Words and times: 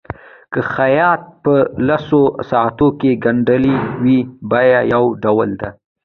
که 0.53 0.59
خیاط 0.73 1.21
په 1.43 1.53
لسو 1.87 2.21
ساعتونو 2.49 2.95
کې 2.99 3.19
ګنډلي 3.23 3.75
وي 4.03 4.19
بیه 4.49 4.79
یو 4.93 5.05
ډول 5.23 5.49
ده. 5.61 5.69